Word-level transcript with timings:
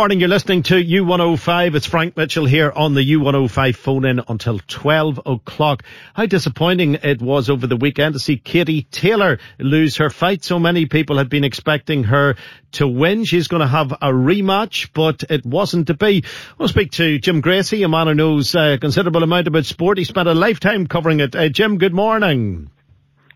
Morning, 0.00 0.18
you're 0.18 0.30
listening 0.30 0.62
to 0.62 0.82
U105. 0.82 1.74
It's 1.74 1.84
Frank 1.84 2.16
Mitchell 2.16 2.46
here 2.46 2.72
on 2.74 2.94
the 2.94 3.02
U105 3.02 3.76
phone 3.76 4.06
in 4.06 4.22
until 4.28 4.58
12 4.66 5.20
o'clock. 5.26 5.82
How 6.14 6.24
disappointing 6.24 6.94
it 7.02 7.20
was 7.20 7.50
over 7.50 7.66
the 7.66 7.76
weekend 7.76 8.14
to 8.14 8.18
see 8.18 8.38
Katie 8.38 8.84
Taylor 8.84 9.38
lose 9.58 9.98
her 9.98 10.08
fight. 10.08 10.42
So 10.42 10.58
many 10.58 10.86
people 10.86 11.18
had 11.18 11.28
been 11.28 11.44
expecting 11.44 12.04
her 12.04 12.36
to 12.72 12.88
win. 12.88 13.26
She's 13.26 13.46
going 13.46 13.60
to 13.60 13.66
have 13.66 13.92
a 13.92 14.08
rematch, 14.10 14.88
but 14.94 15.22
it 15.28 15.44
wasn't 15.44 15.88
to 15.88 15.94
be. 15.94 16.24
We'll 16.56 16.68
speak 16.68 16.92
to 16.92 17.18
Jim 17.18 17.42
Gracey, 17.42 17.84
a 17.84 17.88
man 17.88 18.06
who 18.06 18.14
knows 18.14 18.54
a 18.54 18.78
considerable 18.78 19.22
amount 19.22 19.48
about 19.48 19.66
sport. 19.66 19.98
He 19.98 20.04
spent 20.04 20.28
a 20.28 20.34
lifetime 20.34 20.86
covering 20.86 21.20
it. 21.20 21.36
Uh, 21.36 21.50
Jim, 21.50 21.76
good 21.76 21.92
morning. 21.92 22.70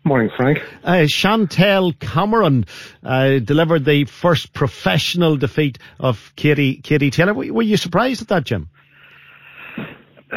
Morning, 0.07 0.29
Frank. 0.37 0.59
Uh, 0.83 1.07
Chantelle 1.07 1.91
Cameron 1.93 2.67
uh, 3.03 3.39
delivered 3.39 3.85
the 3.85 4.05
first 4.05 4.53
professional 4.53 5.35
defeat 5.35 5.79
of 5.99 6.31
Katie 6.35 6.75
Katie 6.77 7.09
Taylor. 7.09 7.33
Were, 7.33 7.51
were 7.51 7.63
you 7.63 7.75
surprised 7.75 8.21
at 8.21 8.27
that, 8.27 8.43
Jim? 8.43 8.69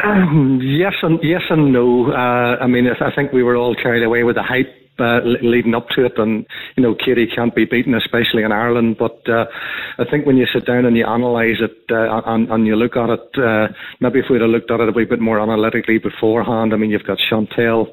Um, 0.02 0.58
yes 0.62 0.94
and 1.02 1.19
yes 1.22 1.42
and 1.50 1.70
no. 1.70 2.10
Uh, 2.10 2.56
I 2.62 2.66
mean, 2.66 2.86
I 2.88 3.14
think 3.14 3.33
we 3.33 3.42
were 3.42 3.56
all 3.56 3.75
carried 3.75 4.02
away 4.02 4.22
with 4.25 4.36
the 4.36 4.42
hype 4.42 4.72
uh, 4.98 5.20
leading 5.42 5.75
up 5.75 5.91
to 5.91 6.06
it, 6.06 6.16
and 6.16 6.47
you 6.77 6.82
know, 6.82 6.94
Katie 6.94 7.27
can't 7.27 7.55
be 7.55 7.66
beaten, 7.66 7.94
especially 7.94 8.44
in 8.44 8.53
Ireland. 8.53 8.97
But 8.98 9.20
uh, 9.28 9.44
I 9.98 10.05
think 10.10 10.25
when 10.25 10.38
you 10.38 10.47
sit 10.50 10.64
down 10.64 10.86
and 10.86 10.97
you 10.97 11.05
analyse 11.06 11.60
it 11.60 11.77
uh, 11.91 12.22
and, 12.25 12.50
and 12.50 12.66
you 12.66 12.75
look 12.75 12.97
at 12.97 13.10
it, 13.10 13.38
uh, 13.38 13.69
maybe 14.00 14.20
if 14.20 14.30
we'd 14.30 14.41
have 14.41 14.48
looked 14.48 14.70
at 14.70 14.80
it 14.80 14.88
a 14.88 14.92
wee 14.92 15.05
bit 15.05 15.20
more 15.20 15.38
analytically 15.38 15.98
beforehand. 15.98 16.72
I 16.72 16.78
mean, 16.78 16.88
you've 16.88 17.05
got 17.05 17.19
Chantelle 17.19 17.88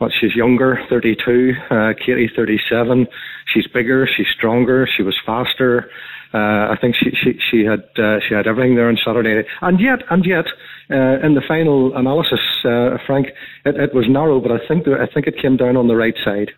well, 0.00 0.10
she's 0.10 0.34
younger, 0.34 0.78
32. 0.88 1.52
Uh, 1.70 1.92
Katie, 1.98 2.30
37. 2.34 3.06
She's 3.52 3.66
bigger. 3.68 4.06
She's 4.06 4.26
stronger. 4.36 4.88
She 4.96 5.02
was 5.02 5.16
faster. 5.24 5.90
Uh, 6.34 6.72
I 6.72 6.76
think 6.80 6.96
she 6.96 7.10
she 7.22 7.38
she 7.48 7.64
had 7.64 7.84
uh, 7.96 8.18
she 8.26 8.34
had 8.34 8.48
everything 8.48 8.74
there 8.74 8.88
on 8.88 8.98
Saturday, 9.06 9.46
and 9.62 9.78
yet 9.78 10.00
and 10.10 10.26
yet 10.26 10.46
uh, 10.90 11.24
in 11.24 11.34
the 11.34 11.42
final 11.46 11.96
analysis, 11.96 12.40
uh, 12.64 12.98
Frank, 13.06 13.28
it, 13.64 13.76
it 13.76 13.94
was 13.94 14.06
narrow, 14.08 14.40
but 14.40 14.50
I 14.50 14.58
think 14.66 14.88
I 14.88 15.06
think 15.06 15.28
it 15.28 15.40
came 15.40 15.56
down 15.56 15.76
on 15.76 15.86
the 15.86 15.94
right 15.94 16.16
side. 16.24 16.50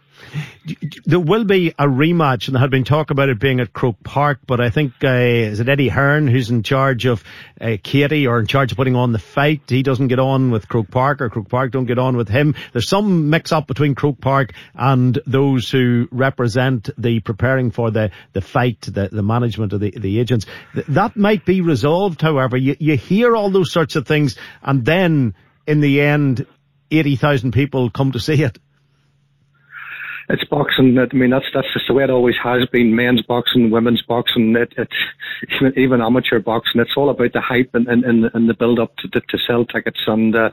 There 1.04 1.20
will 1.20 1.44
be 1.44 1.70
a 1.78 1.86
rematch, 1.86 2.48
and 2.48 2.54
there 2.54 2.60
had 2.60 2.70
been 2.70 2.84
talk 2.84 3.10
about 3.10 3.28
it 3.28 3.38
being 3.38 3.60
at 3.60 3.72
Croke 3.72 4.02
Park, 4.02 4.40
but 4.46 4.60
I 4.60 4.70
think 4.70 4.92
uh, 5.04 5.08
is 5.08 5.60
it 5.60 5.68
Eddie 5.68 5.88
Hearn 5.88 6.26
who's 6.26 6.50
in 6.50 6.62
charge 6.64 7.06
of 7.06 7.22
uh, 7.60 7.76
Katie 7.82 8.26
or 8.26 8.40
in 8.40 8.46
charge 8.46 8.72
of 8.72 8.76
putting 8.76 8.96
on 8.96 9.12
the 9.12 9.18
fight? 9.18 9.62
He 9.68 9.82
doesn't 9.82 10.08
get 10.08 10.18
on 10.18 10.50
with 10.50 10.68
Croke 10.68 10.90
Park, 10.90 11.20
or 11.20 11.30
Croke 11.30 11.48
Park 11.48 11.70
don't 11.70 11.86
get 11.86 11.98
on 11.98 12.16
with 12.16 12.28
him. 12.28 12.54
There's 12.72 12.88
some 12.88 13.30
mix 13.30 13.52
up 13.52 13.68
between 13.68 13.94
Croke 13.94 14.20
Park 14.20 14.54
and 14.74 15.18
those 15.26 15.70
who 15.70 16.08
represent 16.10 16.90
the 16.98 17.20
preparing 17.20 17.70
for 17.70 17.90
the 17.90 18.10
the 18.32 18.40
fight, 18.40 18.80
the 18.82 19.08
the 19.10 19.22
management 19.22 19.72
of 19.72 19.80
the 19.80 19.90
the 19.90 20.18
agents. 20.18 20.46
That 20.88 21.16
might 21.16 21.44
be 21.44 21.60
resolved. 21.60 22.20
However, 22.20 22.56
you 22.56 22.76
you 22.80 22.96
hear 22.96 23.36
all 23.36 23.50
those 23.50 23.72
sorts 23.72 23.94
of 23.94 24.06
things, 24.06 24.36
and 24.62 24.84
then 24.84 25.34
in 25.66 25.80
the 25.80 26.00
end, 26.00 26.46
eighty 26.90 27.16
thousand 27.16 27.52
people 27.52 27.90
come 27.90 28.12
to 28.12 28.20
see 28.20 28.42
it 28.42 28.58
it's 30.28 30.44
boxing. 30.44 30.98
I 30.98 31.14
mean, 31.14 31.30
that's 31.30 31.46
that's 31.54 31.72
just 31.72 31.86
the 31.88 31.94
way 31.94 32.04
it 32.04 32.10
always 32.10 32.34
has 32.42 32.66
been. 32.66 32.96
Men's 32.96 33.22
boxing, 33.22 33.70
women's 33.70 34.02
boxing, 34.02 34.56
it, 34.56 34.72
it's 34.76 34.92
even, 35.54 35.78
even 35.78 36.00
amateur 36.00 36.40
boxing. 36.40 36.80
It's 36.80 36.96
all 36.96 37.10
about 37.10 37.32
the 37.32 37.40
hype 37.40 37.70
and 37.74 37.86
and, 37.86 38.04
and, 38.04 38.48
the 38.48 38.54
build 38.54 38.78
up 38.78 38.96
to, 38.98 39.08
to, 39.08 39.20
to 39.20 39.38
sell 39.46 39.64
tickets. 39.64 40.00
And 40.06 40.34
uh, 40.34 40.50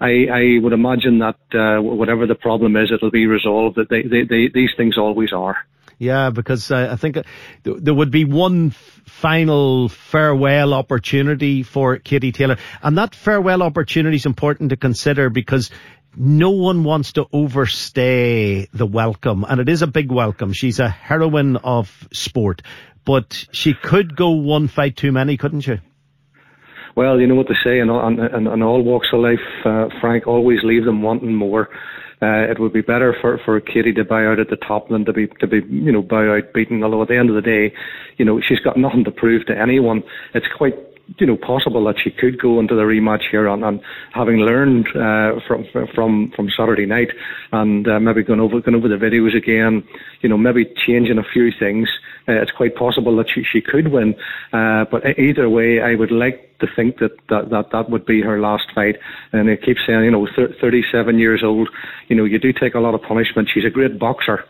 I 0.00 0.26
I 0.32 0.58
would 0.62 0.72
imagine 0.72 1.18
that 1.18 1.38
uh, 1.52 1.82
whatever 1.82 2.26
the 2.26 2.34
problem 2.34 2.76
is, 2.76 2.92
it'll 2.92 3.10
be 3.10 3.26
resolved. 3.26 3.76
That 3.76 3.88
they, 3.88 4.02
they, 4.02 4.24
they 4.24 4.50
these 4.52 4.70
things 4.76 4.96
always 4.96 5.32
are. 5.32 5.56
Yeah, 5.98 6.30
because 6.30 6.70
uh, 6.70 6.90
I 6.92 6.96
think 6.96 7.16
uh, 7.16 7.24
there 7.64 7.92
would 7.92 8.12
be 8.12 8.24
one 8.24 8.70
final 8.70 9.88
farewell 9.88 10.72
opportunity 10.72 11.64
for 11.64 11.98
Katie 11.98 12.30
Taylor, 12.30 12.56
and 12.82 12.96
that 12.98 13.16
farewell 13.16 13.64
opportunity 13.64 14.16
is 14.16 14.26
important 14.26 14.70
to 14.70 14.76
consider 14.76 15.28
because 15.28 15.72
no 16.18 16.50
one 16.50 16.82
wants 16.82 17.12
to 17.12 17.26
overstay 17.32 18.66
the 18.72 18.86
welcome, 18.86 19.44
and 19.48 19.60
it 19.60 19.68
is 19.68 19.82
a 19.82 19.86
big 19.86 20.10
welcome. 20.10 20.52
She's 20.52 20.80
a 20.80 20.88
heroine 20.88 21.56
of 21.58 22.08
sport, 22.12 22.62
but 23.04 23.46
she 23.52 23.74
could 23.74 24.16
go 24.16 24.30
one 24.30 24.66
fight 24.66 24.96
too 24.96 25.12
many, 25.12 25.36
couldn't 25.36 25.60
she? 25.60 25.78
Well, 26.96 27.20
you 27.20 27.28
know 27.28 27.36
what 27.36 27.46
they 27.46 27.54
say 27.62 27.78
in 27.78 27.88
all, 27.88 28.08
in, 28.08 28.18
in 28.18 28.62
all 28.62 28.82
walks 28.82 29.08
of 29.12 29.20
life, 29.20 29.38
uh, 29.64 29.86
Frank, 30.00 30.26
always 30.26 30.58
leave 30.64 30.84
them 30.84 31.02
wanting 31.02 31.34
more. 31.34 31.68
Uh, 32.20 32.50
it 32.50 32.58
would 32.58 32.72
be 32.72 32.80
better 32.80 33.14
for, 33.20 33.38
for 33.44 33.60
Katie 33.60 33.92
to 33.92 34.04
buy 34.04 34.26
out 34.26 34.40
at 34.40 34.50
the 34.50 34.56
top 34.56 34.88
than 34.88 35.04
to 35.04 35.12
be 35.12 35.28
to 35.38 35.46
be 35.46 35.60
you 35.70 35.92
know 35.92 36.02
buy 36.02 36.26
out 36.26 36.52
beaten. 36.52 36.82
Although 36.82 37.02
at 37.02 37.08
the 37.08 37.16
end 37.16 37.28
of 37.30 37.36
the 37.36 37.42
day, 37.42 37.72
you 38.16 38.24
know 38.24 38.40
she's 38.40 38.58
got 38.58 38.76
nothing 38.76 39.04
to 39.04 39.12
prove 39.12 39.46
to 39.46 39.56
anyone. 39.56 40.02
It's 40.34 40.48
quite 40.56 40.74
you 41.18 41.26
know 41.26 41.36
possible 41.36 41.84
that 41.84 41.96
she 42.02 42.10
could 42.10 42.40
go 42.40 42.60
into 42.60 42.74
the 42.74 42.82
rematch 42.82 43.22
here 43.30 43.48
and, 43.48 43.64
and 43.64 43.80
having 44.12 44.36
learned 44.36 44.86
uh, 44.88 45.40
from 45.46 45.66
from 45.94 46.32
from 46.36 46.50
Saturday 46.56 46.86
night 46.86 47.08
and 47.52 47.88
uh, 47.88 47.98
maybe 47.98 48.22
going 48.22 48.40
over 48.40 48.60
going 48.60 48.74
over 48.74 48.88
the 48.88 48.96
videos 48.96 49.36
again, 49.36 49.82
you 50.20 50.28
know 50.28 50.36
maybe 50.36 50.66
changing 50.86 51.18
a 51.18 51.24
few 51.32 51.50
things. 51.58 51.88
Uh, 52.28 52.32
it's 52.32 52.50
quite 52.50 52.76
possible 52.76 53.16
that 53.16 53.26
she 53.34 53.42
she 53.42 53.60
could 53.60 53.88
win. 53.88 54.14
Uh, 54.52 54.84
but 54.90 55.02
either 55.18 55.48
way, 55.48 55.80
I 55.80 55.94
would 55.94 56.12
like 56.12 56.58
to 56.60 56.66
think 56.76 56.98
that 56.98 57.16
that 57.28 57.50
that, 57.50 57.70
that 57.72 57.90
would 57.90 58.04
be 58.04 58.20
her 58.20 58.40
last 58.40 58.66
fight. 58.74 58.96
And 59.32 59.50
I 59.50 59.56
keep 59.56 59.78
saying, 59.86 60.04
you 60.04 60.10
know, 60.10 60.28
37 60.36 61.18
years 61.18 61.42
old. 61.42 61.68
You 62.08 62.16
know, 62.16 62.24
you 62.24 62.38
do 62.38 62.52
take 62.52 62.74
a 62.74 62.80
lot 62.80 62.94
of 62.94 63.02
punishment. 63.02 63.48
She's 63.52 63.64
a 63.64 63.70
great 63.70 63.98
boxer. 63.98 64.44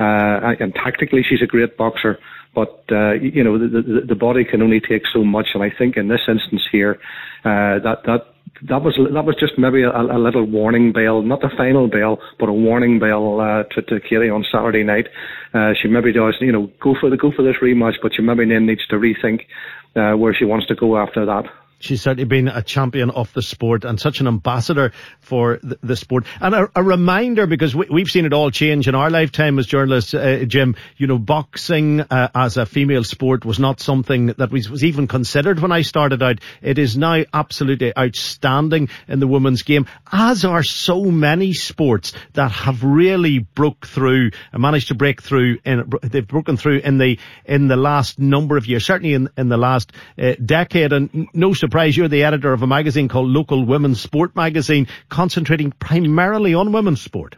Uh, 0.00 0.56
and 0.58 0.74
tactically, 0.74 1.22
she's 1.22 1.42
a 1.42 1.46
great 1.46 1.76
boxer. 1.76 2.18
But 2.54 2.84
uh, 2.90 3.12
you 3.12 3.44
know, 3.44 3.58
the, 3.58 4.02
the, 4.08 4.14
body 4.16 4.44
can 4.44 4.60
only 4.60 4.80
take 4.80 5.02
so 5.12 5.22
much, 5.22 5.48
and 5.54 5.62
I 5.62 5.70
think 5.70 5.96
in 5.96 6.08
this 6.08 6.22
instance 6.26 6.62
here, 6.72 6.98
uh, 7.44 7.78
that 7.78 8.02
that 8.06 8.26
that 8.68 8.82
was 8.82 8.98
that 9.14 9.24
was 9.24 9.36
just 9.38 9.52
maybe 9.56 9.82
a, 9.82 9.90
a, 9.90 10.18
little 10.18 10.44
warning 10.44 10.92
bell, 10.92 11.22
not 11.22 11.40
the 11.40 11.50
final 11.56 11.86
bell, 11.88 12.18
but 12.38 12.48
a 12.48 12.52
warning 12.52 12.98
bell 12.98 13.40
uh, 13.40 13.62
to, 13.74 13.82
to 13.82 14.00
Katie 14.00 14.28
on 14.28 14.44
Saturday 14.50 14.82
night. 14.82 15.06
Uh, 15.54 15.72
she 15.80 15.88
maybe 15.88 16.12
does, 16.12 16.36
you 16.40 16.52
know, 16.52 16.70
go 16.82 16.94
for 17.00 17.08
the 17.08 17.16
go 17.16 17.30
for 17.30 17.42
this 17.42 17.56
rematch, 17.62 17.94
but 18.02 18.12
she 18.14 18.22
maybe 18.22 18.44
then 18.46 18.66
needs 18.66 18.86
to 18.88 18.96
rethink 18.96 19.46
uh, 19.94 20.16
where 20.16 20.34
she 20.34 20.44
wants 20.44 20.66
to 20.66 20.74
go 20.74 20.98
after 20.98 21.24
that. 21.24 21.44
She's 21.80 22.02
certainly 22.02 22.24
been 22.24 22.46
a 22.46 22.62
champion 22.62 23.08
of 23.08 23.32
the 23.32 23.40
sport 23.40 23.86
and 23.86 23.98
such 23.98 24.20
an 24.20 24.26
ambassador 24.26 24.92
for 25.20 25.58
the, 25.62 25.78
the 25.82 25.96
sport. 25.96 26.26
And 26.38 26.54
a, 26.54 26.70
a, 26.76 26.82
reminder, 26.82 27.46
because 27.46 27.74
we, 27.74 28.02
have 28.02 28.10
seen 28.10 28.26
it 28.26 28.34
all 28.34 28.50
change 28.50 28.86
in 28.86 28.94
our 28.94 29.08
lifetime 29.08 29.58
as 29.58 29.66
journalists, 29.66 30.12
uh, 30.12 30.44
Jim, 30.46 30.76
you 30.98 31.06
know, 31.06 31.16
boxing 31.18 32.02
uh, 32.02 32.28
as 32.34 32.58
a 32.58 32.66
female 32.66 33.02
sport 33.02 33.46
was 33.46 33.58
not 33.58 33.80
something 33.80 34.26
that 34.26 34.50
was, 34.50 34.68
was 34.68 34.84
even 34.84 35.08
considered 35.08 35.60
when 35.60 35.72
I 35.72 35.80
started 35.80 36.22
out. 36.22 36.40
It 36.60 36.78
is 36.78 36.98
now 36.98 37.24
absolutely 37.32 37.96
outstanding 37.96 38.90
in 39.08 39.20
the 39.20 39.26
women's 39.26 39.62
game, 39.62 39.86
as 40.12 40.44
are 40.44 40.62
so 40.62 41.04
many 41.04 41.54
sports 41.54 42.12
that 42.34 42.52
have 42.52 42.84
really 42.84 43.38
broke 43.38 43.86
through 43.86 44.32
and 44.52 44.60
managed 44.60 44.88
to 44.88 44.94
break 44.94 45.22
through. 45.22 45.56
In, 45.64 45.90
they've 46.02 46.28
broken 46.28 46.58
through 46.58 46.80
in 46.80 46.98
the, 46.98 47.18
in 47.46 47.68
the 47.68 47.76
last 47.76 48.18
number 48.18 48.58
of 48.58 48.66
years, 48.66 48.84
certainly 48.84 49.14
in, 49.14 49.30
in 49.38 49.48
the 49.48 49.56
last 49.56 49.92
uh, 50.18 50.34
decade. 50.44 50.92
And 50.92 51.28
no 51.32 51.54
you're 51.96 52.08
the 52.08 52.24
editor 52.24 52.52
of 52.52 52.62
a 52.62 52.66
magazine 52.66 53.08
called 53.08 53.28
Local 53.28 53.64
Women's 53.64 54.00
Sport 54.00 54.34
Magazine, 54.36 54.86
concentrating 55.08 55.72
primarily 55.72 56.54
on 56.54 56.72
women's 56.72 57.00
sport. 57.00 57.36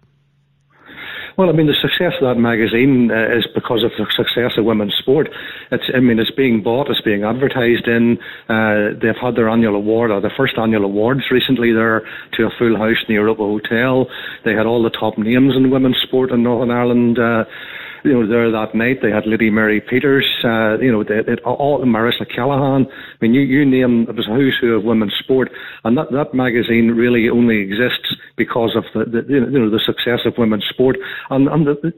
Well, 1.38 1.49
I 1.49 1.52
mean, 1.52 1.67
the 1.67 1.75
success 1.81 2.12
of 2.20 2.29
that 2.29 2.40
magazine 2.40 3.11
uh, 3.11 3.37
is 3.37 3.46
because 3.55 3.82
of 3.84 3.90
the 3.96 4.05
success 4.12 4.58
of 4.58 4.67
women's 4.67 4.94
sport. 4.96 5.29
It's, 5.70 5.84
I 5.94 6.00
mean, 6.00 6.19
it's 6.19 6.31
being 6.31 6.62
bought, 6.62 6.90
it's 6.90 7.00
being 7.00 7.25
advertised 7.25 7.88
in. 7.88 8.19
Uh, 8.49 8.93
they've 9.00 9.17
had 9.17 9.37
their 9.37 9.49
annual 9.49 9.75
award, 9.75 10.11
or 10.11 10.20
their 10.20 10.32
first 10.37 10.58
annual 10.58 10.84
awards 10.84 11.23
recently 11.31 11.73
there 11.73 12.02
to 12.34 12.44
a 12.44 12.50
full 12.58 12.76
house 12.76 13.00
in 13.00 13.08
the 13.08 13.14
Europa 13.14 13.43
Hotel. 13.43 14.06
They 14.44 14.52
had 14.52 14.67
all 14.67 14.82
the 14.82 14.90
top 14.90 15.17
names 15.17 15.56
in 15.56 15.70
women's 15.70 16.00
sport 16.02 16.31
in 16.32 16.43
Northern 16.43 16.70
Ireland. 16.70 17.19
Uh, 17.19 17.44
you 18.04 18.12
know, 18.12 18.26
there 18.26 18.50
that 18.50 18.75
night 18.75 18.99
they 19.02 19.10
had 19.10 19.26
Lady 19.26 19.50
Mary 19.50 19.81
Peters, 19.81 20.26
uh, 20.44 20.78
you 20.78 20.90
know, 20.90 21.04
they, 21.04 21.22
they, 21.22 21.40
all 21.43 21.84
Marissa 21.84 22.28
Callaghan. 22.28 22.87
I 22.87 23.16
mean, 23.20 23.34
you, 23.34 23.43
you 23.43 23.64
name 23.64 24.06
it 24.08 24.16
was 24.16 24.26
a 24.26 24.34
who's 24.34 24.56
who 24.60 24.75
of 24.75 24.84
women's 24.84 25.14
sport, 25.14 25.50
and 25.84 25.96
that, 25.96 26.10
that 26.12 26.34
magazine 26.34 26.93
really 26.93 27.28
only 27.28 27.58
exists 27.60 28.14
because 28.37 28.76
of 28.76 28.84
the, 28.94 29.10
the 29.10 29.25
you 29.28 29.40
know 29.40 29.70
the 29.70 29.81
success 29.84 30.20
of 30.25 30.34
women's 30.38 30.66
sport 30.66 30.96
and 31.31 31.49
and 31.49 31.66
the, 31.66 31.93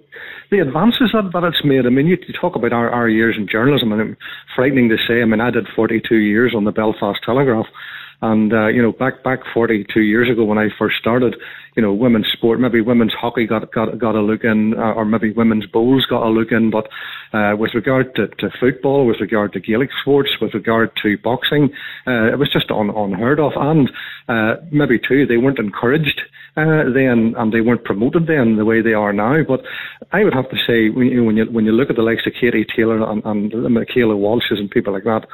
the 0.50 0.60
advances 0.60 1.10
that, 1.12 1.30
that 1.32 1.44
it's 1.44 1.64
made. 1.64 1.86
I 1.86 1.90
mean, 1.90 2.06
you, 2.06 2.18
you 2.26 2.34
talk 2.38 2.56
about 2.56 2.72
our, 2.72 2.90
our 2.90 3.08
years 3.08 3.36
in 3.38 3.48
journalism, 3.48 3.92
and 3.92 4.10
it's 4.12 4.20
frightening 4.54 4.88
to 4.90 4.96
say. 5.08 5.22
I 5.22 5.24
mean, 5.24 5.40
I 5.40 5.50
did 5.50 5.66
42 5.74 6.16
years 6.16 6.52
on 6.54 6.64
the 6.64 6.72
Belfast 6.72 7.20
Telegraph. 7.24 7.66
And 8.22 8.52
uh, 8.54 8.68
you 8.68 8.80
know, 8.80 8.92
back 8.92 9.22
back 9.22 9.40
42 9.52 10.00
years 10.00 10.30
ago 10.30 10.44
when 10.44 10.56
I 10.56 10.68
first 10.78 10.96
started, 10.96 11.36
you 11.76 11.82
know, 11.82 11.92
women's 11.92 12.30
sport, 12.32 12.60
maybe 12.60 12.80
women's 12.80 13.12
hockey 13.12 13.46
got 13.46 13.72
got 13.72 13.98
got 13.98 14.14
a 14.14 14.20
look 14.20 14.44
in, 14.44 14.74
uh, 14.78 14.92
or 14.92 15.04
maybe 15.04 15.32
women's 15.32 15.66
bowls 15.66 16.06
got 16.06 16.26
a 16.26 16.30
look 16.30 16.52
in. 16.52 16.70
But 16.70 16.86
uh, 17.32 17.56
with 17.56 17.74
regard 17.74 18.14
to, 18.14 18.28
to 18.28 18.50
football, 18.60 19.06
with 19.06 19.20
regard 19.20 19.52
to 19.54 19.60
Gaelic 19.60 19.90
sports, 20.00 20.30
with 20.40 20.54
regard 20.54 20.90
to 21.02 21.18
boxing, 21.18 21.70
uh, 22.06 22.32
it 22.32 22.38
was 22.38 22.52
just 22.52 22.70
un, 22.70 22.90
unheard 22.90 23.40
of. 23.40 23.52
And 23.56 23.90
uh, 24.28 24.56
maybe 24.70 24.98
too, 24.98 25.26
they 25.26 25.36
weren't 25.36 25.58
encouraged 25.58 26.20
uh, 26.56 26.86
then, 26.94 27.34
and 27.36 27.52
they 27.52 27.60
weren't 27.60 27.84
promoted 27.84 28.28
then 28.28 28.56
the 28.56 28.64
way 28.64 28.80
they 28.80 28.92
are 28.92 29.12
now. 29.12 29.42
But 29.42 29.62
I 30.12 30.22
would 30.22 30.34
have 30.34 30.48
to 30.50 30.56
say, 30.56 30.90
when 30.90 31.08
you 31.08 31.24
when 31.24 31.36
you, 31.36 31.44
when 31.46 31.64
you 31.64 31.72
look 31.72 31.90
at 31.90 31.96
the 31.96 32.02
likes 32.02 32.26
of 32.26 32.34
Katie 32.40 32.66
Taylor 32.76 33.02
and, 33.02 33.24
and 33.24 33.74
Michaela 33.74 34.14
Walshes 34.14 34.60
and 34.60 34.70
people 34.70 34.92
like 34.92 35.04
that, 35.04 35.26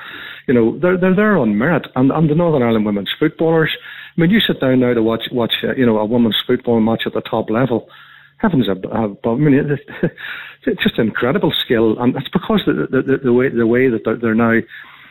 you 0.48 0.54
know, 0.54 0.78
they're 0.78 0.96
they're 0.96 1.14
there 1.14 1.36
on 1.36 1.58
merit. 1.58 1.86
And 1.94 2.10
and 2.10 2.30
the 2.30 2.34
Northern 2.34 2.62
Ireland 2.62 2.86
women's 2.86 3.12
footballers. 3.18 3.76
Mean, 4.20 4.30
you 4.30 4.40
sit 4.40 4.60
down 4.60 4.80
now 4.80 4.92
to 4.92 5.02
watch 5.02 5.24
watch 5.32 5.54
uh, 5.64 5.74
you 5.74 5.86
know 5.86 5.98
a 5.98 6.04
women's 6.04 6.42
football 6.46 6.80
match 6.80 7.02
at 7.06 7.14
the 7.14 7.22
top 7.22 7.48
level. 7.48 7.88
Heavens 8.36 8.68
above! 8.68 9.16
I 9.24 9.34
mean, 9.34 9.54
it's 10.66 10.82
just 10.82 10.98
incredible 10.98 11.52
skill, 11.56 11.98
and 11.98 12.14
it's 12.16 12.28
because 12.28 12.62
the 12.66 12.86
the, 12.90 13.02
the, 13.02 13.16
the 13.24 13.32
way 13.32 13.48
the 13.48 13.66
way 13.66 13.88
that 13.88 14.04
they're, 14.04 14.16
they're 14.16 14.34
now, 14.34 14.60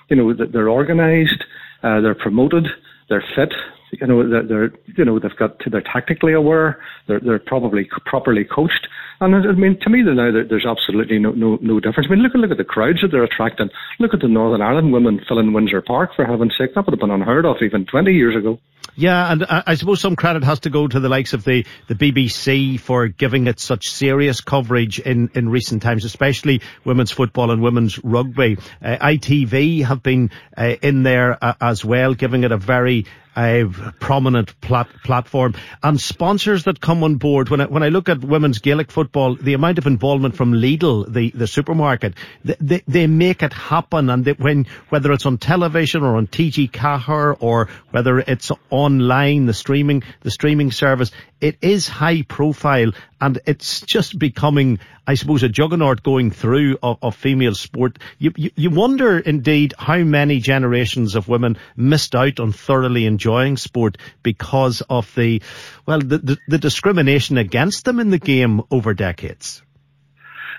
you 0.09 0.15
know, 0.15 0.33
that 0.33 0.51
they're 0.51 0.69
organised, 0.69 1.43
uh, 1.81 2.01
they're 2.01 2.13
promoted, 2.15 2.67
they're 3.09 3.23
fit, 3.35 3.53
you 3.93 4.07
know, 4.07 4.27
they're, 4.29 4.43
they're, 4.43 4.71
you 4.97 5.05
know, 5.05 5.19
they've 5.19 5.35
got, 5.35 5.57
they're 5.69 5.81
tactically 5.81 6.33
aware. 6.33 6.79
They're, 7.07 7.19
they're 7.19 7.39
probably 7.39 7.89
properly 8.05 8.43
coached. 8.43 8.87
And 9.21 9.35
I 9.35 9.51
mean, 9.53 9.79
to 9.81 9.89
me, 9.89 10.03
now 10.03 10.31
there's 10.31 10.65
absolutely 10.65 11.19
no, 11.19 11.31
no, 11.31 11.57
no 11.61 11.79
difference. 11.79 12.07
I 12.09 12.13
mean, 12.13 12.23
look 12.23 12.33
at, 12.35 12.39
look 12.39 12.51
at 12.51 12.57
the 12.57 12.63
crowds 12.63 13.01
that 13.01 13.09
they're 13.11 13.23
attracting. 13.23 13.69
Look 13.99 14.13
at 14.13 14.21
the 14.21 14.27
Northern 14.27 14.61
Ireland 14.61 14.93
women 14.93 15.19
filling 15.27 15.51
Windsor 15.51 15.81
Park, 15.81 16.11
for 16.15 16.25
heaven's 16.25 16.55
sake. 16.57 16.75
That 16.75 16.85
would 16.85 16.93
have 16.93 16.99
been 16.99 17.11
unheard 17.11 17.45
of 17.45 17.57
even 17.61 17.85
20 17.85 18.13
years 18.13 18.35
ago. 18.35 18.59
Yeah, 18.95 19.31
and 19.31 19.45
I 19.49 19.75
suppose 19.75 20.01
some 20.01 20.17
credit 20.17 20.43
has 20.43 20.59
to 20.61 20.69
go 20.69 20.85
to 20.85 20.99
the 20.99 21.07
likes 21.07 21.31
of 21.31 21.45
the, 21.45 21.65
the 21.87 21.95
BBC 21.95 22.77
for 22.77 23.07
giving 23.07 23.47
it 23.47 23.57
such 23.57 23.89
serious 23.89 24.41
coverage 24.41 24.99
in, 24.99 25.29
in 25.35 25.47
recent 25.47 25.81
times, 25.81 26.03
especially 26.03 26.61
women's 26.83 27.09
football 27.11 27.51
and 27.51 27.61
women's 27.61 28.03
rugby. 28.03 28.57
Uh, 28.81 28.97
ITV 28.97 29.85
have 29.85 30.03
been 30.03 30.31
uh, 30.57 30.75
in 30.81 31.03
there 31.03 31.41
uh, 31.41 31.53
as 31.61 31.85
well, 31.85 32.13
giving 32.13 32.43
it 32.43 32.51
a 32.51 32.57
very 32.57 33.05
a 33.37 33.65
prominent 33.99 34.59
plat- 34.61 34.89
platform 35.03 35.53
and 35.83 35.99
sponsors 35.99 36.63
that 36.65 36.81
come 36.81 37.03
on 37.03 37.15
board. 37.15 37.49
When 37.49 37.61
I, 37.61 37.65
when 37.65 37.83
I 37.83 37.89
look 37.89 38.09
at 38.09 38.23
women's 38.23 38.59
Gaelic 38.59 38.91
football, 38.91 39.35
the 39.35 39.53
amount 39.53 39.77
of 39.77 39.87
involvement 39.87 40.35
from 40.35 40.53
Lidl, 40.53 41.11
the, 41.11 41.31
the 41.31 41.47
supermarket, 41.47 42.15
they, 42.43 42.81
they, 42.87 43.07
make 43.07 43.43
it 43.43 43.53
happen. 43.53 44.09
And 44.09 44.25
they, 44.25 44.33
when, 44.33 44.67
whether 44.89 45.11
it's 45.11 45.25
on 45.25 45.37
television 45.37 46.03
or 46.03 46.17
on 46.17 46.27
TG 46.27 46.71
Ceathair 46.71 47.37
or 47.39 47.69
whether 47.91 48.19
it's 48.19 48.51
online, 48.69 49.45
the 49.45 49.53
streaming, 49.53 50.03
the 50.21 50.31
streaming 50.31 50.71
service, 50.71 51.11
it 51.41 51.57
is 51.61 51.87
high 51.87 52.23
profile 52.23 52.91
and 53.21 53.39
it's 53.45 53.81
just 53.81 54.17
becoming, 54.17 54.79
I 55.07 55.15
suppose, 55.15 55.43
a 55.43 55.49
juggernaut 55.49 56.03
going 56.03 56.31
through 56.31 56.77
of, 56.81 56.97
of 57.01 57.15
female 57.15 57.55
sport. 57.55 57.99
You, 58.17 58.31
you, 58.35 58.51
you, 58.55 58.69
wonder 58.69 59.19
indeed 59.19 59.73
how 59.77 59.99
many 59.99 60.39
generations 60.39 61.15
of 61.15 61.27
women 61.27 61.57
missed 61.75 62.15
out 62.15 62.39
on 62.39 62.51
thoroughly 62.51 63.05
enjoying 63.05 63.18
sport 63.57 63.97
because 64.23 64.81
of 64.89 65.13
the, 65.15 65.41
well, 65.85 65.99
the, 65.99 66.17
the, 66.17 66.37
the 66.47 66.57
discrimination 66.57 67.37
against 67.37 67.85
them 67.85 67.99
in 67.99 68.09
the 68.09 68.19
game 68.19 68.61
over 68.71 68.93
decades. 68.93 69.61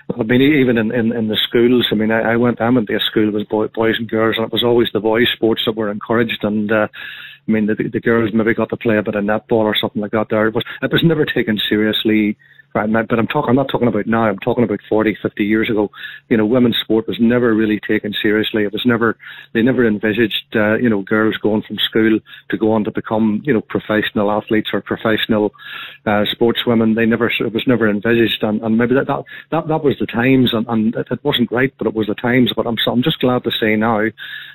I 0.09 0.23
mean, 0.23 0.41
even 0.41 0.77
in, 0.77 0.93
in, 0.93 1.11
in 1.11 1.27
the 1.27 1.37
schools, 1.47 1.87
I 1.91 1.95
mean, 1.95 2.11
I, 2.11 2.33
I 2.33 2.35
went, 2.35 2.59
I 2.59 2.69
went 2.69 2.87
to 2.87 2.95
a 2.95 2.99
school 2.99 3.31
with 3.31 3.47
boy, 3.47 3.67
boys 3.67 3.95
and 3.97 4.09
girls, 4.09 4.35
and 4.37 4.45
it 4.45 4.51
was 4.51 4.63
always 4.63 4.89
the 4.93 4.99
boys' 4.99 5.29
sports 5.33 5.63
that 5.65 5.75
were 5.75 5.91
encouraged. 5.91 6.43
And 6.43 6.71
uh, 6.71 6.87
I 7.47 7.51
mean, 7.51 7.67
the, 7.67 7.75
the 7.75 7.99
girls 7.99 8.31
maybe 8.33 8.53
got 8.53 8.69
to 8.69 8.77
play 8.77 8.97
a 8.97 9.03
bit 9.03 9.15
of 9.15 9.23
netball 9.23 9.63
or 9.63 9.75
something 9.75 10.01
like 10.01 10.11
that. 10.11 10.27
There, 10.29 10.49
was 10.49 10.65
it 10.81 10.91
was 10.91 11.03
never 11.03 11.25
taken 11.25 11.59
seriously. 11.69 12.37
Right, 12.73 12.89
but 12.89 13.19
I'm 13.19 13.27
talking. 13.27 13.49
I'm 13.49 13.57
not 13.57 13.67
talking 13.69 13.89
about 13.89 14.07
now. 14.07 14.23
I'm 14.23 14.39
talking 14.39 14.63
about 14.63 14.79
40, 14.87 15.17
50 15.21 15.43
years 15.43 15.69
ago. 15.69 15.89
You 16.29 16.37
know, 16.37 16.45
women's 16.45 16.77
sport 16.81 17.05
was 17.05 17.17
never 17.19 17.53
really 17.53 17.81
taken 17.85 18.13
seriously. 18.21 18.63
It 18.63 18.71
was 18.71 18.83
never. 18.85 19.17
They 19.53 19.61
never 19.61 19.85
envisaged, 19.85 20.55
uh, 20.55 20.75
you 20.75 20.87
know, 20.87 21.01
girls 21.01 21.35
going 21.35 21.63
from 21.63 21.77
school 21.79 22.19
to 22.49 22.57
go 22.57 22.71
on 22.71 22.85
to 22.85 22.91
become, 22.91 23.41
you 23.43 23.53
know, 23.53 23.59
professional 23.59 24.31
athletes 24.31 24.69
or 24.71 24.79
professional 24.79 25.51
uh, 26.05 26.23
sportswomen. 26.33 26.95
They 26.95 27.05
never. 27.05 27.29
It 27.41 27.53
was 27.53 27.67
never 27.67 27.89
envisaged, 27.89 28.41
and, 28.41 28.61
and 28.61 28.77
maybe 28.77 28.95
that, 28.95 29.07
that 29.07 29.25
that 29.51 29.67
that 29.67 29.83
was 29.83 29.97
the 29.99 30.05
times, 30.05 30.53
and, 30.53 30.65
and 30.69 30.95
it, 30.95 31.07
it 31.11 31.23
wasn't 31.25 31.51
right, 31.51 31.73
but 31.77 31.87
it 31.87 31.93
was 31.93 32.07
the 32.07 32.15
times. 32.15 32.53
But 32.55 32.67
I'm 32.67 32.77
I'm 32.87 33.03
just 33.03 33.19
glad 33.19 33.43
to 33.43 33.51
say 33.51 33.75
now, 33.75 33.99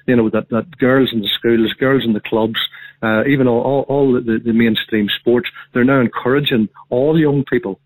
you 0.06 0.16
know, 0.16 0.30
that 0.30 0.48
that 0.48 0.78
girls 0.78 1.10
in 1.12 1.20
the 1.20 1.28
schools, 1.28 1.74
girls 1.74 2.04
in 2.06 2.14
the 2.14 2.20
clubs 2.20 2.60
uh, 3.02 3.24
even 3.26 3.46
all, 3.46 3.60
all, 3.60 3.82
all 3.88 4.12
the, 4.14 4.40
the, 4.42 4.52
mainstream 4.54 5.06
sports, 5.20 5.50
they're 5.74 5.84
now 5.84 6.00
encouraging 6.00 6.66
all 6.88 7.20
young 7.20 7.44
people 7.44 7.78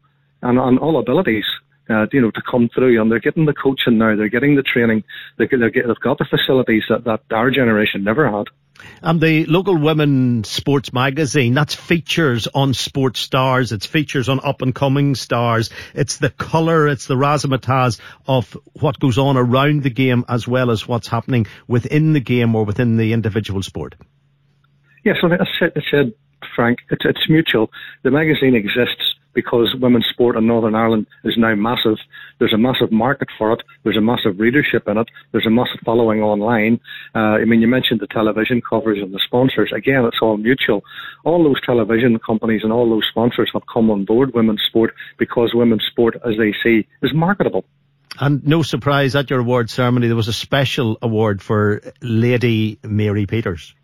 and, 0.42 0.58
and 0.58 0.78
all 0.78 0.98
abilities. 0.98 1.44
Uh, 1.88 2.06
you 2.12 2.20
know, 2.20 2.30
to 2.30 2.42
come 2.48 2.70
through, 2.72 3.00
and 3.00 3.10
they're 3.10 3.18
getting 3.18 3.46
the 3.46 3.52
coaching 3.52 3.98
now. 3.98 4.14
They're 4.14 4.28
getting 4.28 4.54
the 4.54 4.62
training. 4.62 5.02
They, 5.38 5.46
they've 5.46 6.00
got 6.00 6.18
the 6.18 6.24
facilities 6.30 6.84
that, 6.88 7.02
that 7.02 7.22
our 7.32 7.50
generation 7.50 8.04
never 8.04 8.30
had. 8.30 8.44
And 9.02 9.20
the 9.20 9.46
local 9.46 9.76
women 9.76 10.44
sports 10.44 10.92
magazine, 10.92 11.54
that's 11.54 11.74
features 11.74 12.46
on 12.54 12.74
sports 12.74 13.20
stars. 13.20 13.72
It's 13.72 13.86
features 13.86 14.28
on 14.28 14.40
up 14.44 14.62
and 14.62 14.74
coming 14.74 15.14
stars. 15.14 15.70
It's 15.94 16.18
the 16.18 16.30
colour, 16.30 16.88
it's 16.88 17.06
the 17.06 17.16
razzmatazz 17.16 18.00
of 18.26 18.56
what 18.74 19.00
goes 19.00 19.18
on 19.18 19.36
around 19.36 19.82
the 19.82 19.90
game 19.90 20.24
as 20.28 20.46
well 20.46 20.70
as 20.70 20.86
what's 20.86 21.08
happening 21.08 21.46
within 21.66 22.12
the 22.12 22.20
game 22.20 22.54
or 22.54 22.64
within 22.64 22.96
the 22.96 23.12
individual 23.12 23.62
sport. 23.62 23.94
Yes, 25.04 25.16
I 25.22 25.28
said, 25.58 25.72
I 25.76 25.80
said 25.90 26.12
Frank, 26.54 26.80
it's, 26.90 27.04
it's 27.04 27.28
mutual. 27.28 27.70
The 28.02 28.10
magazine 28.10 28.54
exists 28.54 29.14
because 29.34 29.74
women's 29.80 30.06
sport 30.06 30.36
in 30.36 30.46
Northern 30.46 30.74
Ireland 30.74 31.06
is 31.24 31.34
now 31.36 31.54
massive. 31.54 31.96
There's 32.38 32.52
a 32.52 32.58
massive 32.58 32.90
market 32.90 33.28
for 33.38 33.52
it. 33.52 33.62
There's 33.84 33.96
a 33.96 34.00
massive 34.00 34.38
readership 34.38 34.88
in 34.88 34.98
it. 34.98 35.08
There's 35.32 35.46
a 35.46 35.50
massive 35.50 35.80
following 35.84 36.20
online. 36.20 36.80
Uh, 37.14 37.38
I 37.40 37.44
mean, 37.44 37.60
you 37.60 37.68
mentioned 37.68 38.00
the 38.00 38.06
television 38.06 38.60
coverage 38.68 39.02
and 39.02 39.12
the 39.12 39.20
sponsors. 39.24 39.72
Again, 39.74 40.04
it's 40.04 40.18
all 40.20 40.36
mutual. 40.36 40.82
All 41.24 41.44
those 41.44 41.60
television 41.64 42.18
companies 42.18 42.62
and 42.64 42.72
all 42.72 42.88
those 42.88 43.06
sponsors 43.08 43.50
have 43.52 43.62
come 43.72 43.90
on 43.90 44.04
board 44.04 44.34
women's 44.34 44.62
sport 44.66 44.94
because 45.18 45.52
women's 45.54 45.84
sport, 45.84 46.16
as 46.26 46.36
they 46.38 46.54
see, 46.62 46.86
is 47.02 47.12
marketable. 47.14 47.64
And 48.18 48.46
no 48.46 48.62
surprise 48.62 49.14
at 49.14 49.30
your 49.30 49.40
award 49.40 49.70
ceremony, 49.70 50.08
there 50.08 50.16
was 50.16 50.28
a 50.28 50.32
special 50.32 50.98
award 51.00 51.42
for 51.42 51.80
Lady 52.02 52.78
Mary 52.82 53.26
Peters. 53.26 53.74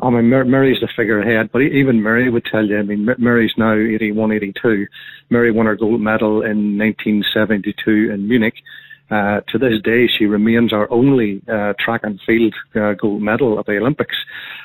I 0.00 0.10
mean, 0.10 0.28
Mary's 0.28 0.80
the 0.80 0.88
figurehead, 0.96 1.50
but 1.52 1.62
even 1.62 2.02
Mary 2.02 2.30
would 2.30 2.44
tell 2.44 2.64
you, 2.64 2.78
I 2.78 2.82
mean, 2.82 3.08
Mary's 3.18 3.52
now 3.56 3.74
81, 3.74 4.32
82. 4.32 4.86
Mary 5.30 5.50
won 5.50 5.66
her 5.66 5.76
gold 5.76 6.00
medal 6.00 6.42
in 6.42 6.78
1972 6.78 8.12
in 8.12 8.28
Munich. 8.28 8.54
Uh, 9.10 9.40
to 9.48 9.58
this 9.58 9.80
day, 9.82 10.06
she 10.06 10.26
remains 10.26 10.72
our 10.72 10.90
only 10.92 11.42
uh, 11.48 11.72
track 11.80 12.02
and 12.04 12.20
field 12.26 12.54
uh, 12.74 12.92
gold 12.92 13.22
medal 13.22 13.58
at 13.58 13.66
the 13.66 13.76
Olympics. 13.78 14.16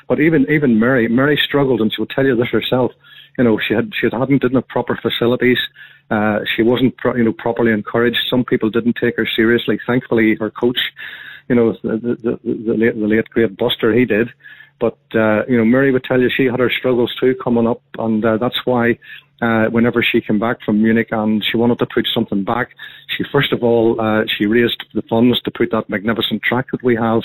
But 0.06 0.20
even 0.20 0.46
even 0.50 0.78
Mary, 0.78 1.08
Mary 1.08 1.40
struggled, 1.42 1.80
and 1.80 1.90
she 1.92 2.00
will 2.00 2.06
tell 2.06 2.26
you 2.26 2.36
this 2.36 2.50
herself. 2.50 2.92
You 3.38 3.44
know, 3.44 3.58
she 3.66 3.74
had 3.74 3.90
she 3.98 4.06
hadn't 4.12 4.42
didn't 4.42 4.56
have 4.56 4.68
proper 4.68 4.98
facilities. 5.00 5.58
Uh, 6.10 6.40
she 6.54 6.62
wasn't 6.62 6.96
pro- 6.98 7.16
you 7.16 7.24
know 7.24 7.32
properly 7.32 7.72
encouraged. 7.72 8.18
Some 8.28 8.44
people 8.44 8.68
didn't 8.68 8.96
take 9.00 9.16
her 9.16 9.26
seriously. 9.34 9.80
Thankfully, 9.86 10.36
her 10.38 10.50
coach, 10.50 10.78
you 11.48 11.54
know, 11.54 11.72
the 11.82 11.96
the, 11.96 12.14
the, 12.22 12.38
the 12.44 12.74
late 12.74 12.94
the 13.00 13.06
late 13.06 13.30
great 13.30 13.56
Buster, 13.56 13.94
he 13.94 14.04
did. 14.04 14.28
But 14.84 15.18
uh, 15.18 15.46
you 15.48 15.56
know, 15.56 15.64
Mary 15.64 15.90
would 15.92 16.04
tell 16.04 16.20
you 16.20 16.28
she 16.28 16.44
had 16.44 16.60
her 16.60 16.70
struggles 16.78 17.14
too 17.18 17.34
coming 17.42 17.66
up, 17.66 17.82
and 17.98 18.22
uh, 18.22 18.36
that's 18.36 18.60
why 18.66 18.98
uh, 19.40 19.70
whenever 19.70 20.02
she 20.02 20.20
came 20.20 20.38
back 20.38 20.58
from 20.62 20.82
Munich 20.82 21.08
and 21.10 21.42
she 21.42 21.56
wanted 21.56 21.78
to 21.78 21.86
put 21.86 22.06
something 22.12 22.44
back, 22.44 22.68
she 23.16 23.24
first 23.32 23.50
of 23.54 23.62
all 23.62 23.98
uh, 23.98 24.24
she 24.36 24.44
raised 24.44 24.84
the 24.92 25.00
funds 25.08 25.40
to 25.40 25.50
put 25.50 25.70
that 25.70 25.88
magnificent 25.88 26.42
track 26.42 26.66
that 26.72 26.82
we 26.82 26.96
have 26.96 27.22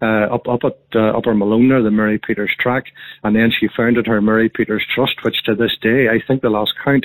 uh, 0.00 0.34
up 0.34 0.48
up 0.48 0.60
at 0.64 0.78
uh, 0.94 1.18
Upper 1.18 1.34
Malone 1.34 1.84
the 1.84 1.90
Mary 1.90 2.18
Peters 2.18 2.54
track, 2.58 2.84
and 3.24 3.36
then 3.36 3.50
she 3.50 3.68
founded 3.76 4.06
her 4.06 4.22
Mary 4.22 4.48
Peters 4.48 4.86
Trust, 4.94 5.22
which 5.22 5.42
to 5.44 5.54
this 5.54 5.76
day, 5.82 6.08
I 6.08 6.18
think 6.26 6.40
the 6.40 6.48
last 6.48 6.72
count 6.82 7.04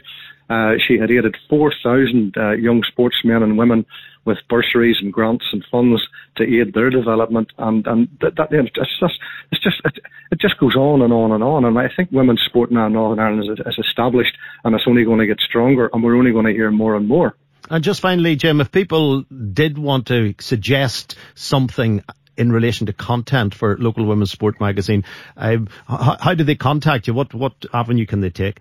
Uh, 0.51 0.73
she 0.85 0.97
had 0.97 1.09
aided 1.09 1.37
4,000 1.49 2.35
uh, 2.35 2.51
young 2.51 2.83
sportsmen 2.83 3.41
and 3.41 3.57
women 3.57 3.85
with 4.25 4.37
bursaries 4.49 4.97
and 5.01 5.13
grants 5.13 5.45
and 5.53 5.63
funds 5.71 6.01
to 6.35 6.43
aid 6.43 6.73
their 6.73 6.89
development. 6.89 7.53
And, 7.57 7.87
and 7.87 8.09
that, 8.19 8.35
that 8.35 8.49
it's 8.51 8.99
just, 8.99 9.17
it's 9.53 9.63
just 9.63 9.77
it, 9.85 10.03
it, 10.29 10.39
just 10.41 10.59
goes 10.59 10.75
on 10.75 11.01
and 11.03 11.13
on 11.13 11.31
and 11.31 11.41
on. 11.41 11.63
And 11.63 11.79
I 11.79 11.87
think 11.95 12.11
women's 12.11 12.41
sport 12.41 12.69
now 12.69 12.87
in 12.87 12.93
Northern 12.93 13.19
Ireland 13.19 13.59
is, 13.59 13.65
is 13.65 13.79
established 13.79 14.35
and 14.65 14.75
it's 14.75 14.83
only 14.87 15.05
going 15.05 15.19
to 15.19 15.25
get 15.25 15.39
stronger 15.39 15.89
and 15.93 16.03
we're 16.03 16.17
only 16.17 16.33
going 16.33 16.45
to 16.47 16.51
hear 16.51 16.69
more 16.69 16.95
and 16.95 17.07
more. 17.07 17.33
And 17.69 17.81
just 17.81 18.01
finally, 18.01 18.35
Jim, 18.35 18.59
if 18.59 18.73
people 18.73 19.21
did 19.21 19.77
want 19.77 20.07
to 20.07 20.35
suggest 20.39 21.15
something 21.35 22.03
in 22.35 22.51
relation 22.51 22.87
to 22.87 22.93
content 22.93 23.55
for 23.55 23.77
local 23.77 24.05
women's 24.05 24.31
sport 24.31 24.59
magazine, 24.59 25.05
uh, 25.37 25.57
how, 25.87 26.17
how, 26.19 26.33
do 26.33 26.43
they 26.43 26.55
contact 26.55 27.07
you? 27.07 27.13
What 27.13 27.33
what 27.33 27.53
avenue 27.73 28.05
can 28.05 28.19
they 28.19 28.29
take? 28.29 28.59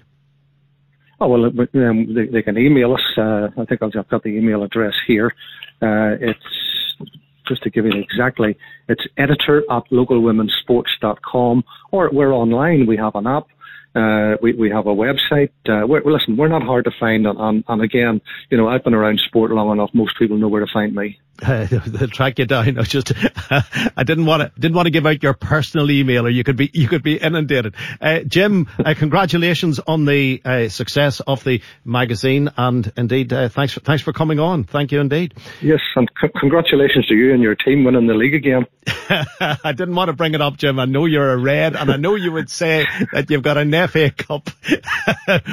Oh 1.20 1.28
well, 1.28 1.44
um, 1.44 2.14
they, 2.14 2.26
they, 2.26 2.42
can 2.42 2.56
email 2.56 2.94
us. 2.94 3.02
Uh, 3.16 3.48
I 3.58 3.66
think 3.66 3.82
I've 3.82 4.08
got 4.08 4.22
the 4.22 4.30
email 4.30 4.62
address 4.62 4.94
here. 5.06 5.34
Uh, 5.82 6.16
it's 6.18 6.38
just 7.46 7.62
to 7.64 7.70
give 7.70 7.84
you 7.84 7.92
exactly, 7.92 8.56
it's 8.88 9.02
editor 9.18 9.62
at 9.70 9.82
localwomensports.com 9.90 11.64
or 11.90 12.10
we're 12.12 12.32
online. 12.32 12.86
We 12.86 12.96
have 12.96 13.14
an 13.16 13.26
app. 13.26 13.48
Uh, 13.94 14.36
we, 14.40 14.52
we 14.52 14.70
have 14.70 14.86
a 14.86 14.94
website. 14.94 15.50
Uh, 15.68 15.84
we're, 15.86 16.02
listen, 16.04 16.36
we're 16.36 16.48
not 16.48 16.62
hard 16.62 16.84
to 16.84 16.92
find. 16.98 17.26
And, 17.26 17.38
and, 17.38 17.64
and, 17.66 17.82
again, 17.82 18.20
you 18.48 18.56
know, 18.56 18.68
I've 18.68 18.84
been 18.84 18.94
around 18.94 19.18
sport 19.26 19.50
long 19.50 19.72
enough. 19.72 19.90
Most 19.92 20.16
people 20.16 20.38
know 20.38 20.48
where 20.48 20.64
to 20.64 20.72
find 20.72 20.94
me. 20.94 21.18
Uh, 21.42 21.66
they'll 21.86 22.08
track 22.08 22.38
you 22.38 22.46
down. 22.46 22.78
I 22.78 22.82
just, 22.82 23.12
I 23.50 24.02
didn't 24.04 24.26
want 24.26 24.42
to, 24.42 24.60
didn't 24.60 24.74
want 24.74 24.86
to 24.86 24.90
give 24.90 25.06
out 25.06 25.22
your 25.22 25.34
personal 25.34 25.90
email 25.90 26.26
or 26.26 26.30
you 26.30 26.44
could 26.44 26.56
be, 26.56 26.70
you 26.72 26.88
could 26.88 27.02
be 27.02 27.16
inundated. 27.16 27.74
Uh, 28.00 28.20
Jim, 28.20 28.68
uh, 28.78 28.94
congratulations 28.96 29.80
on 29.80 30.04
the 30.04 30.40
uh, 30.44 30.68
success 30.68 31.20
of 31.20 31.44
the 31.44 31.62
magazine. 31.84 32.50
And 32.56 32.92
indeed, 32.96 33.30
thanks, 33.30 33.74
for, 33.74 33.80
thanks 33.80 34.02
for 34.02 34.12
coming 34.12 34.38
on. 34.38 34.64
Thank 34.64 34.92
you 34.92 35.00
indeed. 35.00 35.34
Yes. 35.60 35.80
And 35.96 36.10
c- 36.20 36.28
congratulations 36.38 37.06
to 37.06 37.14
you 37.14 37.32
and 37.32 37.42
your 37.42 37.54
team 37.54 37.84
winning 37.84 38.06
the 38.06 38.14
league 38.14 38.34
again. 38.34 38.66
I 38.86 39.72
didn't 39.72 39.94
want 39.94 40.08
to 40.08 40.12
bring 40.12 40.34
it 40.34 40.40
up, 40.40 40.56
Jim. 40.56 40.78
I 40.78 40.84
know 40.84 41.06
you're 41.06 41.32
a 41.32 41.38
red 41.38 41.76
and 41.76 41.90
I 41.90 41.96
know 41.96 42.14
you 42.14 42.32
would 42.32 42.50
say 42.50 42.86
that 43.12 43.30
you've 43.30 43.42
got 43.42 43.56
an 43.56 43.72
FA 43.88 44.10
Cup 44.10 44.50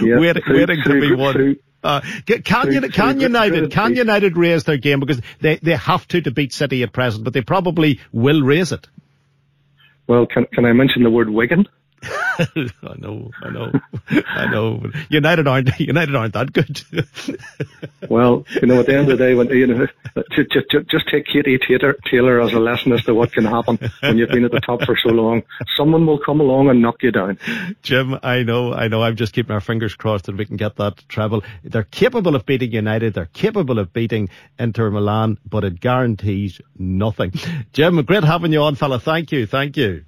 waiting, 0.01 0.44
waiting 0.48 0.84
to 0.84 1.01
be 1.01 1.15
won. 1.15 1.58
Uh, 1.84 2.01
can, 2.25 2.41
can, 2.41 2.89
can 2.91 3.19
United 3.19 3.72
can 3.72 3.96
United 3.96 4.36
raise 4.36 4.63
their 4.63 4.77
game 4.77 5.00
because 5.00 5.22
they, 5.39 5.57
they 5.57 5.75
have 5.75 6.07
to 6.07 6.22
to 6.22 6.31
beat 6.31 6.51
City 6.51 6.84
at 6.84 6.91
present, 6.91 7.24
but 7.24 7.34
they 7.34 7.41
probably 7.41 8.00
will 8.12 8.41
raise 8.41 8.72
it. 8.72 8.88
Well, 10.07 10.25
can 10.25 10.46
can 10.53 10.65
I 10.65 10.74
mention 10.74 11.03
the 11.03 11.10
word 11.10 11.29
Wigan? 11.29 11.67
I 12.84 12.96
know, 12.98 13.32
I 13.41 13.50
know, 13.50 13.72
I 14.10 14.51
know. 14.51 14.91
United 15.10 15.48
aren't 15.48 15.79
United 15.79 16.15
aren't 16.15 16.34
that 16.34 16.53
good. 16.53 16.82
well, 18.10 18.46
you 18.62 18.67
know, 18.67 18.79
at 18.79 18.86
the 18.86 18.96
end 18.96 19.10
of 19.10 19.17
the 19.17 19.24
day, 19.24 19.34
when 19.34 19.48
you 19.50 19.67
know, 19.67 19.88
just 20.32 20.51
just, 20.51 20.89
just 20.89 21.08
take 21.10 21.25
Katie 21.25 21.58
Taylor, 21.58 21.96
Taylor 22.10 22.41
as 22.41 22.53
a 22.53 22.60
lesson 22.60 22.91
as 22.91 23.03
to 23.06 23.15
what 23.15 23.32
can 23.32 23.46
happen 23.46 23.79
when 24.01 24.17
you've 24.17 24.29
been 24.29 24.46
at 24.46 24.51
the 24.51 24.60
top 24.60 24.84
for 24.84 24.96
so 24.98 25.10
long. 25.10 25.44
Someone 25.75 26.06
will 26.06 26.20
come 26.20 26.39
along 26.39 26.70
and 26.70 26.82
knock 26.82 27.01
you 27.01 27.12
down. 27.12 27.39
Jim, 27.82 28.17
I 28.22 28.44
know, 28.44 28.74
I 28.74 28.88
know. 28.88 29.01
I'm 29.01 29.15
just 29.15 29.34
keeping 29.34 29.53
our 29.53 29.62
fingers 29.62 29.96
crossed 29.96 30.25
that 30.25 30.38
we 30.38 30.46
can 30.46 30.58
get 30.58 30.75
that 30.75 31.03
treble. 31.10 31.44
They're 31.63 31.84
capable 31.84 32.36
of 32.36 32.46
beating 32.46 32.72
United. 32.72 33.15
They're 33.15 33.25
capable 33.25 33.79
of 33.79 33.94
beating 33.94 34.29
Inter 34.60 34.91
Milan, 34.91 35.39
but 35.48 35.63
it 35.63 35.79
guarantees 35.79 36.62
nothing. 36.77 37.34
Jim, 37.74 38.03
great 38.03 38.24
having 38.24 38.53
you 38.53 38.62
on, 38.62 38.75
fella. 38.75 39.00
Thank 39.00 39.32
you, 39.32 39.48
thank 39.48 39.75
you. 39.77 40.03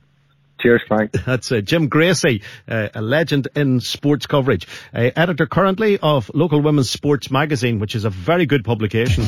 Cheers, 0.60 0.82
Frank. 0.88 1.12
That's 1.26 1.52
uh, 1.52 1.62
Jim 1.62 1.90
Gracey, 1.90 2.44
uh, 2.68 2.90
a 2.94 3.02
legend 3.02 3.48
in 3.56 3.80
sports 3.80 4.26
coverage, 4.28 4.68
uh, 4.94 5.12
editor 5.16 5.46
currently 5.46 5.98
of 6.00 6.30
Local 6.34 6.62
Women's 6.62 6.90
Sports 6.90 7.32
Magazine, 7.32 7.80
which 7.80 7.96
is 7.96 8.06
a 8.06 8.10
very 8.10 8.46
good 8.46 8.64
publication. 8.64 9.24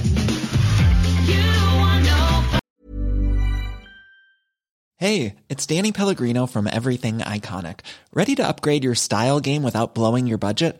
Hey, 4.98 5.38
it's 5.50 5.66
Danny 5.66 5.92
Pellegrino 5.92 6.46
from 6.46 6.68
Everything 6.68 7.20
Iconic. 7.20 7.80
Ready 8.14 8.36
to 8.36 8.48
upgrade 8.48 8.84
your 8.84 8.94
style 8.94 9.40
game 9.40 9.64
without 9.64 9.96
blowing 9.96 10.28
your 10.28 10.38
budget? 10.38 10.80